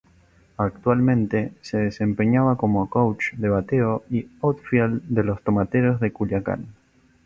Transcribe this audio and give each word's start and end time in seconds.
Actualmente 0.57 1.51
se 1.61 1.77
desempeña 1.77 2.41
como 2.57 2.89
coach 2.89 3.33
de 3.33 3.49
bateo 3.49 4.03
y 4.09 4.27
outfield 4.41 5.03
de 5.03 5.23
los 5.23 5.43
Tomateros 5.43 5.99
de 5.99 6.11
Culiacán. 6.11 6.65